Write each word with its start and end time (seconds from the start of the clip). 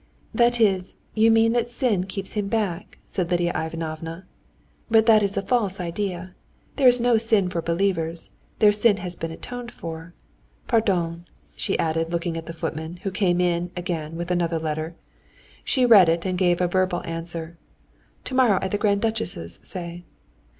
"That 0.33 0.59
is, 0.59 0.97
you 1.13 1.29
mean 1.29 1.53
that 1.53 1.67
sin 1.67 2.07
keeps 2.07 2.33
him 2.33 2.47
back?" 2.47 2.97
said 3.05 3.29
Lidia 3.29 3.51
Ivanovna. 3.55 4.25
"But 4.89 5.05
that 5.05 5.21
is 5.21 5.37
a 5.37 5.43
false 5.43 5.79
idea. 5.79 6.33
There 6.77 6.87
is 6.87 6.99
no 6.99 7.19
sin 7.19 7.49
for 7.51 7.61
believers, 7.61 8.31
their 8.57 8.71
sin 8.71 8.97
has 8.97 9.15
been 9.15 9.29
atoned 9.29 9.71
for. 9.71 10.15
Pardon," 10.67 11.27
she 11.55 11.77
added, 11.77 12.11
looking 12.11 12.35
at 12.35 12.47
the 12.47 12.51
footman, 12.51 12.97
who 13.03 13.11
came 13.11 13.39
in 13.39 13.69
again 13.77 14.15
with 14.15 14.31
another 14.31 14.57
letter. 14.57 14.95
She 15.63 15.85
read 15.85 16.09
it 16.09 16.25
and 16.25 16.35
gave 16.35 16.61
a 16.61 16.67
verbal 16.67 17.03
answer: 17.03 17.59
"Tomorrow 18.23 18.57
at 18.63 18.71
the 18.71 18.79
Grand 18.79 19.01
Duchess's, 19.01 19.59
say." 19.61 20.03